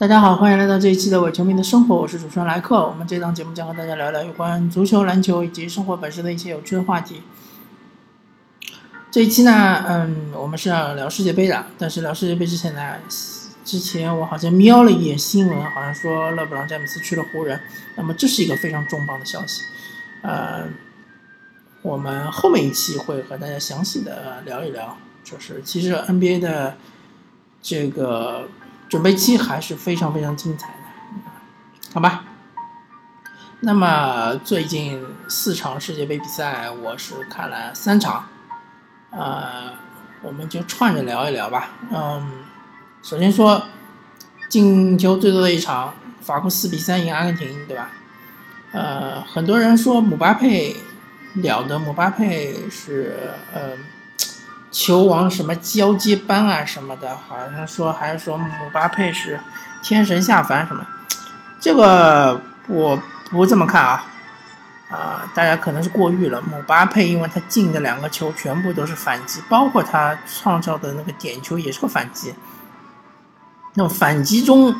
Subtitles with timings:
[0.00, 2.88] 大家好，欢迎来到这一期的伪球迷的生活，我是主持人莱克。
[2.88, 7.20] 我们这档节目将和大家聊聊有关足球、篮球以及生活本身的一些有趣的话题。
[9.10, 12.94] 这一期呢，嗯，我们是要聊世界杯的，但是聊世界杯之前呢，
[13.62, 17.60] 之前我好像瞄了一眼新闻，好像说勒布朗詹姆斯去了湖人，
[17.96, 19.64] 那么这是一个非常重磅的消息，
[20.22, 20.66] 呃，
[21.82, 26.78] 我们后面一期会和大家详细的聊一聊，就是其实 NBA 的
[27.60, 28.48] 这个。
[28.90, 30.74] 准备期还是非常非常精彩的，
[31.94, 32.24] 好吧？
[33.60, 38.26] 那么最近四场世界杯比赛，我是看了三场，
[39.10, 39.72] 呃，
[40.22, 41.68] 我们就串着聊一聊吧。
[41.92, 42.42] 嗯，
[43.00, 43.62] 首先说
[44.48, 47.92] 进球最多的一场，法国四比三赢阿根廷，对吧？
[48.72, 50.74] 呃，很多人说姆巴佩
[51.34, 53.70] 了得，姆巴佩是呃。
[54.70, 59.38] 球王什么交接班啊什么的，好像说还是说姆巴佩是
[59.82, 60.86] 天神下凡什么，
[61.58, 62.96] 这个我
[63.30, 64.04] 不这么看啊，
[64.90, 66.40] 啊，大家可能是过誉了。
[66.42, 72.34] 姆巴佩因为他进的两个球全部都是反击，包括他创造的那个点球也是个反击。
[73.74, 74.74] 那么反击中，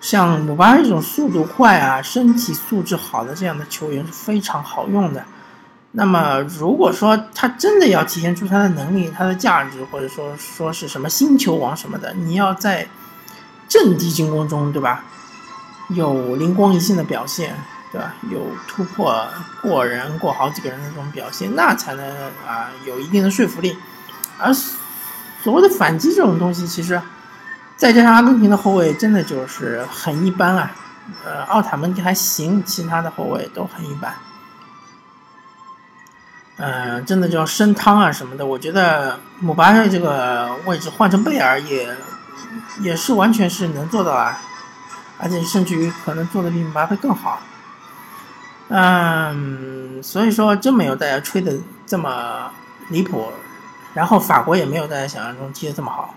[0.00, 5.24] 像姆巴佩这种速度快啊、身体素质好的这样的球员是非常好用的。
[5.96, 12.88] 那么，如果说他真的要体现出他的能力、他的价值，或者说说是什么星球王什么的，你要在
[13.68, 15.04] 阵地进攻中，对吧？
[15.90, 17.56] 有灵光一现的表现，
[17.92, 18.12] 对吧？
[18.28, 19.24] 有突破
[19.62, 22.04] 过人、过好几个人的这种表现，那才能
[22.44, 23.78] 啊有一定的说服力。
[24.36, 24.52] 而
[25.44, 27.00] 所谓的反击这种东西，其实
[27.76, 30.72] 再加上阿根廷的后卫真的就是很一般啊，
[31.24, 34.12] 呃，奥塔门迪还行，其他的后卫都很一般。
[36.56, 41.96] 嗯，真的叫升汤啊什么的，我觉得姆巴佩这个位置换成贝尔也
[42.80, 44.38] 也是完全是能做到啊，
[45.18, 47.40] 而且甚至于可能做的比姆巴佩更好。
[48.68, 51.52] 嗯，所以说真没有大家吹的
[51.84, 52.50] 这么
[52.88, 53.32] 离谱，
[53.92, 56.14] 然后法国也没有大家想象中踢的这么好。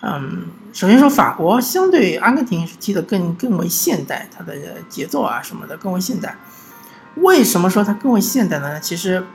[0.00, 4.54] 嗯，首先说法国相对阿根廷是踢的更更为现代，它的
[4.88, 6.34] 节奏啊什么的更为现代。
[7.22, 8.78] 为什么说它更为现代呢？
[8.80, 9.26] 其实，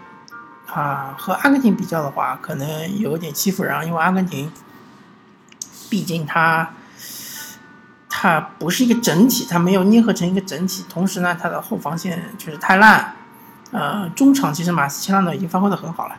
[0.67, 4.51] 啊，和阿根廷比较的话，可能有点欺负人，因为阿根廷，
[5.89, 6.73] 毕竟它，
[8.09, 10.85] 它不是一个整体，它没有捏合成一个整体。
[10.89, 13.15] 同时呢，它的后防线确实太烂，
[13.71, 16.15] 呃，中场其实马斯切拉诺已经发挥的很好了。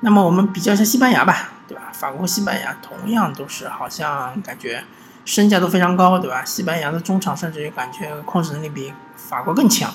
[0.00, 1.90] 那么我们比较一下西班牙吧，对吧？
[1.92, 4.82] 法国和、西班牙同样都是好像感觉
[5.24, 6.42] 身价都非常高，对吧？
[6.44, 9.92] 西班牙的中场甚至于感觉控制能力比法国更强。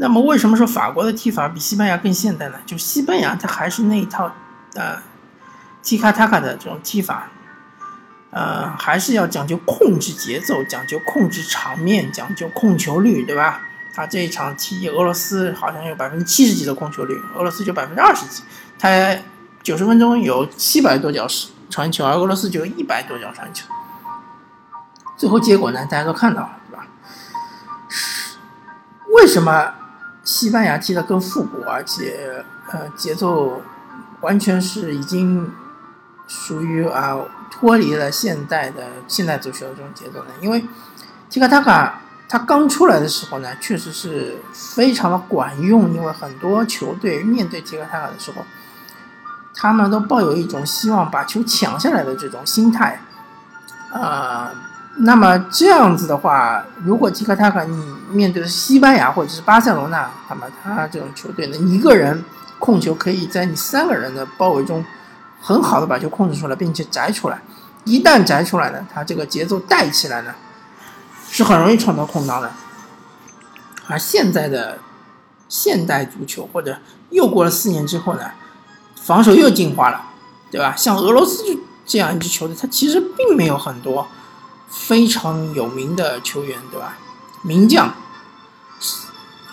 [0.00, 2.54] 那么为什么说法国的踢法比西班牙更现代呢？
[2.64, 4.32] 就西班牙它还是那一套，
[4.74, 4.96] 呃，
[5.82, 7.28] 踢卡塔卡的这种踢法，
[8.30, 13.60] 呃，还是要讲究控制节奏，讲究控制场面，讲究控球率，对吧？
[13.94, 18.42] 他这一场踢俄罗斯好像有百分之七十几的控球率，俄罗斯就百分之二十几，
[18.78, 19.14] 他
[19.62, 21.26] 九十分钟有七百多脚
[21.68, 23.66] 传球，而俄罗斯就有一百多脚传球，
[25.18, 26.86] 最后结果呢，大家都看到了，对吧？
[29.14, 29.74] 为什么？
[30.22, 33.60] 西班牙踢得更复古，而且呃节奏
[34.20, 35.50] 完全是已经
[36.28, 37.16] 属于啊
[37.50, 40.26] 脱离了现代的现代足球的这种节奏了。
[40.40, 40.64] 因为
[41.28, 48.44] 提卡塔卡他刚出来的时候呢，确实是非常的管用，因为很多球队面对提卡塔卡的时候，
[49.54, 53.00] 他们都抱有一种希望把球抢下来的这种心态，
[53.92, 54.52] 啊。
[54.98, 62.22] 那么这样子的话，如果提克塔卡你面对的是西班牙或者是巴塞罗那，那么他这种球队呢，一个人
[62.58, 64.84] 控球可以在你三个人的包围中
[65.40, 67.40] 很好的把球控制出来，并且摘出来。
[67.84, 70.34] 一旦摘出来呢，他这个节奏带起来呢，
[71.30, 72.50] 是很容易创造空当的。
[73.86, 74.78] 而现在的
[75.48, 76.76] 现代足球或者
[77.08, 78.32] 又过了四年之后呢，
[79.00, 80.02] 防守又进化了，
[80.50, 80.74] 对吧？
[80.76, 81.42] 像俄罗斯
[81.86, 84.06] 这样一支球队，它其实并没有很多。
[84.70, 86.96] 非常有名的球员，对吧？
[87.42, 87.92] 名将，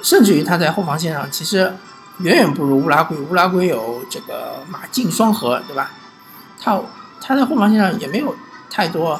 [0.01, 1.75] 甚至于他在后防线上其实
[2.19, 3.17] 远远不如乌拉圭。
[3.17, 5.91] 乌拉圭有这个马竞双核，对吧？
[6.61, 6.79] 他
[7.19, 8.35] 他在后防线上也没有
[8.69, 9.19] 太多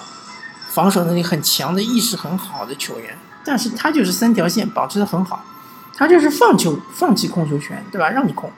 [0.69, 5.43] 防守能力很强的、意识很好的球员，但是他就是三条线保持的很好，
[5.95, 8.09] 他就是放球放弃控球权，对吧？
[8.09, 8.51] 让你控，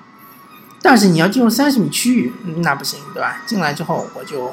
[0.81, 2.33] 但是你要进入三十米区域，
[2.63, 3.41] 那不行，对吧？
[3.45, 4.47] 进来之后我就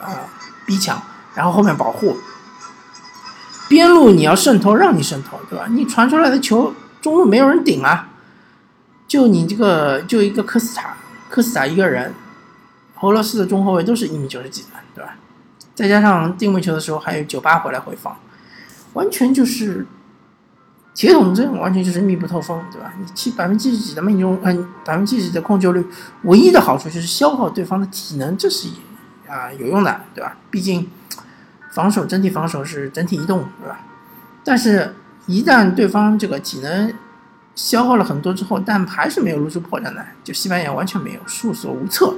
[0.00, 0.28] 啊
[0.66, 1.00] 逼抢。
[1.38, 2.16] 然后后面保护，
[3.68, 5.66] 边路你要渗透，让你渗透，对吧？
[5.70, 8.08] 你传出来的球中路没有人顶啊，
[9.06, 10.96] 就你这个就一个科斯塔，
[11.30, 12.12] 科斯塔一个人，
[13.02, 15.14] 俄罗斯的中后卫都是一米九十几的，对吧？
[15.76, 18.16] 再加上定位球的时候还有九八回来回防，
[18.94, 19.86] 完全就是
[20.92, 22.92] 铁桶阵，完全就是密不透风，对吧？
[22.98, 25.86] 你七百分之七十几的命中，嗯，百分之七十几的控球率，
[26.24, 28.66] 唯一的好处就是消耗对方的体能，这是
[29.28, 30.36] 啊有用的，对吧？
[30.50, 30.90] 毕竟
[31.78, 33.78] 防守整体防守是整体移动，对吧？
[34.42, 34.96] 但是，
[35.26, 36.92] 一旦对方这个体能
[37.54, 42.16] 消耗了很多之后，但还是没有露出破绽来，就西班牙完全没有，束手无策。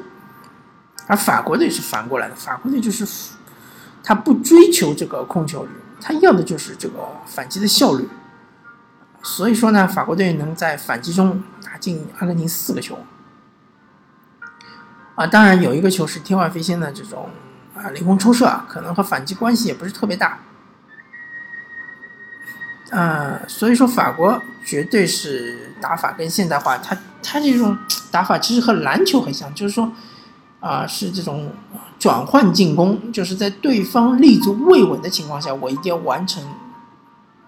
[1.09, 3.07] 而法国队是反过来的，法国队就是
[4.03, 5.71] 他不追求这个控球率，
[6.01, 6.95] 他要的就是这个
[7.27, 8.09] 反击的效率。
[9.23, 12.99] 所以说呢，法国队能在反击中打进阿根廷四个球。
[15.17, 17.29] 啊，当然有一个球是天外飞仙的这种
[17.82, 20.38] 啊凌空抽射啊，可能和反击关系也不是特别大。
[22.91, 27.79] 呃，所以说法国绝对是打法跟现代化，他他这种
[28.11, 29.93] 打法其实和篮球很像，就是说。
[30.61, 31.50] 啊，是这种
[31.99, 36.44] 转换进攻，就是在对方立足未稳的情况下，我一定要完成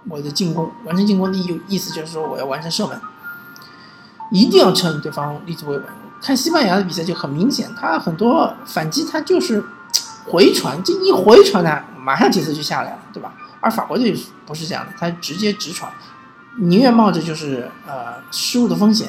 [0.08, 0.72] 我的进攻。
[0.86, 2.98] 完成进攻的意意思就是说，我要完成射门，
[4.30, 5.84] 一定要趁对方立足未稳。
[6.22, 9.62] 看西班牙的比赛就很明显，他很多反击他就是
[10.26, 13.32] 回传，这一回传呢，马上节奏就下来了，对吧？
[13.60, 14.16] 而法国队
[14.46, 15.90] 不是这样的，他直接直传，
[16.58, 19.08] 宁愿冒着就是呃失误的风险。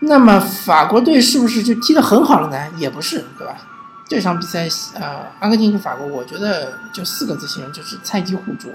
[0.00, 2.68] 那么法国队是不是就踢得很好了呢？
[2.76, 3.56] 也不是，对吧？
[4.08, 8.70] 这场比赛，呃，阿根廷和法国，我觉得就四个字形容，就是菜鸡互啄。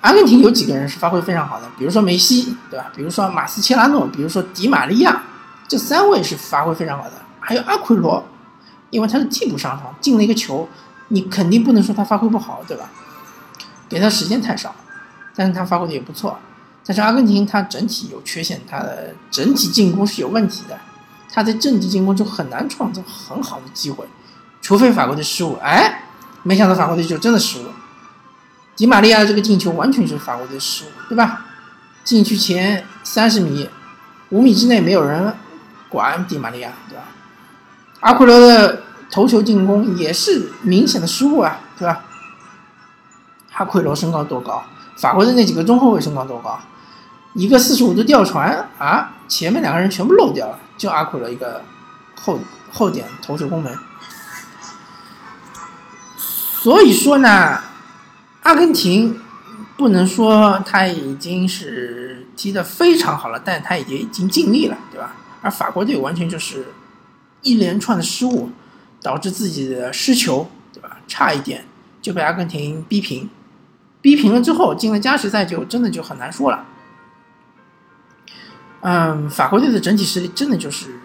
[0.00, 2.90] 阿根廷有几个人是发挥非常好的，比如说梅西，对吧？
[2.94, 5.22] 比如说马斯切拉诺，比如说迪玛利亚，
[5.68, 7.12] 这三位是发挥非常好的。
[7.38, 8.26] 还有阿奎罗，
[8.90, 10.68] 因为他是替补上场，进了一个球，
[11.08, 12.90] 你肯定不能说他发挥不好，对吧？
[13.88, 14.74] 给他时间太少，
[15.34, 16.38] 但是他发挥的也不错。
[16.84, 20.78] 但是阿根廷他整体有缺陷，他的整体进攻是有问题的，
[21.32, 24.04] 他在阵地进攻就很难创造很好的机会，
[24.60, 25.56] 除非法国队失误。
[25.62, 26.02] 哎，
[26.42, 27.66] 没想到法国队就真的失误。
[28.74, 31.46] 迪玛利亚这个进球完全就是法国队失误，对吧？
[32.02, 33.68] 禁区前三十米、
[34.30, 35.32] 五米之内没有人
[35.88, 37.04] 管迪玛利亚，对吧？
[38.00, 42.02] 阿奎罗的头球进攻也是明显的失误啊，对吧？
[43.54, 44.62] 阿奎罗身高多高？
[44.96, 46.58] 法国的那几个中后卫身高多高？
[47.34, 51.62] 一个四十五度吊传啊，前面两个人全部漏掉了，就阿奎罗一个
[52.14, 52.38] 后
[52.72, 53.76] 后点头球攻门。
[56.16, 57.60] 所以说呢，
[58.42, 59.20] 阿根廷
[59.76, 65.14] 不能说他已经是踢得非常好了，但他已经已经尽力了，对吧？
[65.42, 66.72] 而法国队完全就是
[67.42, 68.50] 一连串的失误，
[69.02, 70.98] 导致自己的失球，对吧？
[71.08, 71.64] 差一点
[72.00, 73.28] 就被阿根廷逼平，
[74.00, 76.66] 逼平了之后进了加时赛，就真的就很难说了。
[78.82, 81.00] 嗯，法国队的整体实力真的就是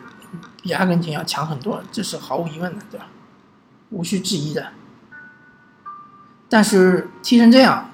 [0.62, 3.08] 比阿根廷要强很多，这是毫无疑问的，对吧？
[3.90, 4.68] 无需质疑的。
[6.48, 7.90] 但是踢成这样，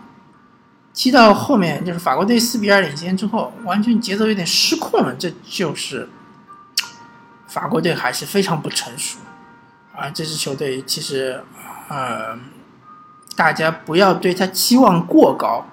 [0.93, 6.07] 踢到后面就是法国队四比二领先之后，完全节奏有点失控了，这就是
[7.51, 9.19] 法国队还是非常不成熟
[9.93, 10.09] 啊！
[10.09, 11.43] 这支球队其实，
[11.89, 12.39] 呃，
[13.35, 15.65] 大家不要对他期望过高。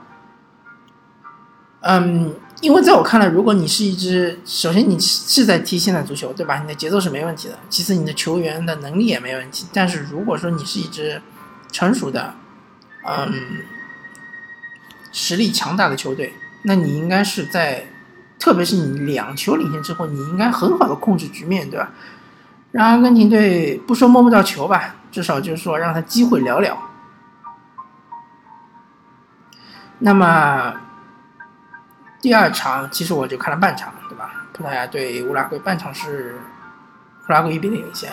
[1.82, 2.34] 嗯。
[2.60, 6.58] 因为在我看来，如果你是一支，首先你是在踢现代足球，对吧？
[6.58, 7.56] 你的节奏是没问题的。
[7.70, 9.68] 其次，你的球员的能力也没问题。
[9.72, 11.22] 但是如果说你是一支
[11.70, 12.34] 成熟的，
[13.06, 13.32] 嗯，
[15.12, 17.86] 实力强大的球队，那你应该是在，
[18.38, 21.90] 特别是你两球领先之后，你应该很好的控制局面，对吧？
[22.72, 26.76] 让阿根廷队不说摸不到球吧，至少就是说让他机会寥寥。
[29.98, 30.74] 那么。
[32.20, 34.44] 第二场其实我就看了半场，对吧？
[34.52, 36.36] 葡萄牙对乌拉圭，半场是
[37.28, 38.10] 乌拉圭一比零领先。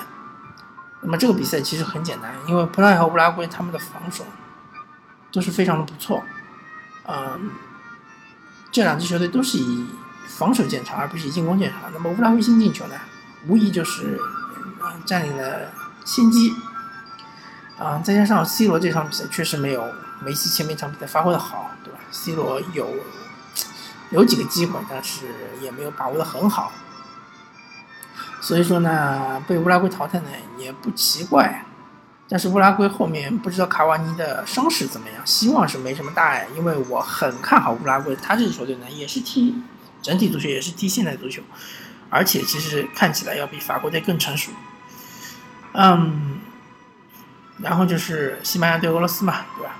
[1.01, 4.24] 那么这个比赛其实很简单，因为葡萄牙和乌拉圭他们的防守
[5.32, 6.22] 都是非常的不错。
[7.08, 7.50] 嗯，
[8.72, 9.88] 这两支球队都是以
[10.27, 11.82] 防守见长，而不是进攻见长。
[11.94, 12.96] 那么乌拉圭新进球呢，
[13.48, 14.20] 无疑就是
[15.05, 15.72] 占领了
[16.03, 16.53] 先机。
[17.77, 19.84] 啊，再加上 C 罗这场比赛确实没有
[20.22, 22.88] 梅西前面场比赛发挥的好，对吧？C 罗有。
[24.12, 25.25] 有几个机会，但是
[25.60, 26.72] 也没有把握的很好，
[28.39, 30.27] 所以说呢，被乌拉圭淘汰呢
[30.60, 31.65] 也不奇怪。
[32.29, 39.55] 但是乌拉圭后面不知道卡瓦尼的伤势怎么样，希望是没什么大碍，因为我很看好乌拉圭，他这支球队呢也是踢
[40.06, 41.42] 整体足球，也是踢现代足球，
[42.12, 44.52] 而且其实看起来要比法国队更成熟。
[45.74, 46.40] 嗯，
[47.58, 49.76] 然后就是西班牙对俄罗斯嘛，对吧？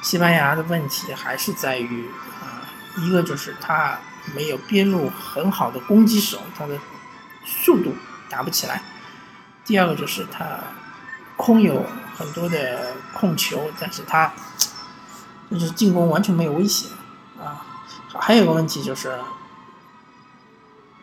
[0.00, 2.08] 西班牙的问题还是在于
[2.40, 2.62] 啊。
[2.98, 3.98] 一个就是他
[4.32, 6.78] 没有边路很好的攻击手，他的
[7.44, 7.96] 速度
[8.30, 8.80] 打不起来。
[9.64, 10.60] 第二个就是他
[11.36, 11.84] 空有
[12.16, 14.32] 很多的控球，但是他
[15.50, 16.86] 就是进攻完全没有威胁。
[18.18, 19.18] 还有个问题就是，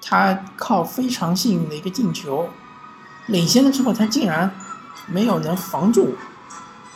[0.02, 2.50] 他靠非常幸运的一个进球
[3.28, 4.54] 领先了之后，他竟然
[5.08, 6.16] 没有能防住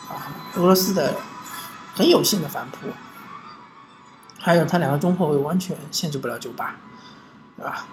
[0.08, 1.14] 啊俄罗斯的
[1.94, 2.88] 很有限的反扑。
[4.38, 6.76] 还有他两个中后卫完全限制不了九八，
[7.56, 7.84] 对吧？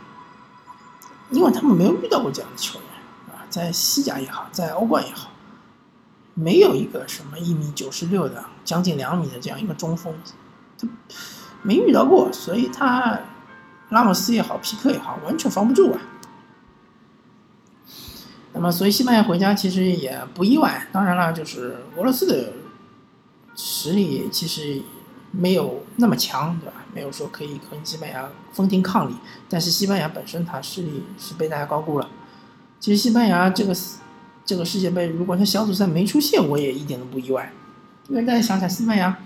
[1.31, 5.31] 因为他们没有遇到过这样的球员啊，在西甲也好，在欧冠也好，
[6.35, 10.13] 没有一个什么一米九十六的、将近两米的这样一个中锋，
[11.63, 13.19] 没遇到过，所以他
[13.89, 15.99] 拉莫斯也好，皮克也好，完全防不住啊。
[18.53, 20.87] 那么，所以西班牙回家其实也不意外。
[20.91, 22.53] 当然了，就是俄罗斯的
[23.55, 24.81] 实力其实。
[25.35, 26.73] 没有那么强，对吧？
[26.93, 29.15] 没有说可以和西班牙分庭抗礼，
[29.49, 32.07] 但是西班牙本身它实力是被大家高估了。
[32.79, 33.75] 其实西班牙这个
[34.45, 37.51] 这个世界杯，如果他小组赛没出现，我也一点都不意外。
[38.09, 39.17] 因为大家想想，西班牙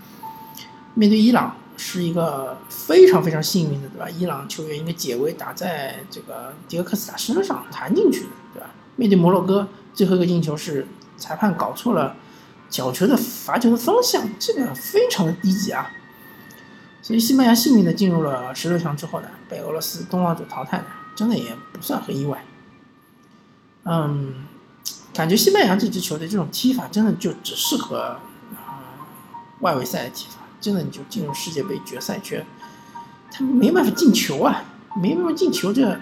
[0.94, 4.10] 面对伊朗是一个非常非常幸运的，对吧？
[4.10, 8.68] 伊朗球员一个解围打在这个迪戈克斯塔身上弹进去的，对吧？
[8.96, 12.16] 面对摩洛哥，最后一个进球是裁判搞错了
[12.68, 15.90] 角球的罚球的方向，这个非常的低级啊。
[17.00, 22.44] 所以西班牙幸运的进入了十六强之后呢，被俄罗斯东道主淘汰的，真的也不算很意外。
[23.84, 24.46] 嗯，
[25.14, 28.18] 感觉西班牙这支球队这种踢法真的就只适合
[28.56, 28.82] 啊
[29.60, 32.44] 外围赛的踢法，真的你就进入世界杯决赛圈，
[33.30, 34.62] 他没办法进球啊，
[34.96, 36.00] 没办法进球，这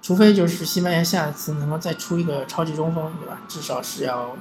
[0.00, 3.40] 除非就是西班牙下一次能够再出一个超级中锋，对吧？
[3.48, 4.36] 至少是要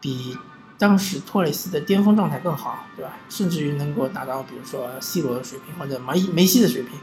[0.00, 0.36] 比。
[0.78, 3.12] 当时托雷斯的巅峰状态更好，对吧？
[3.28, 6.98] 甚至于能够达到，比如说 C 罗的水平或者梅梅西的水平，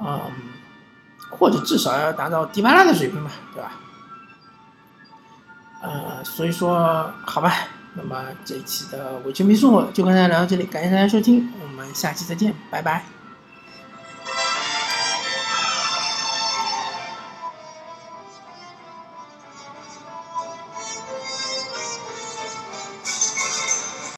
[0.00, 0.20] 嗯，
[1.30, 3.72] 或者至少要达到迪巴拉的水平吧，对吧？
[5.80, 7.52] 呃，所以说，好吧，
[8.00, 13.17] 那么这一期的伪球迷生活就跟大家聊到这里，感谢大家收听，我们下期再见，拜拜。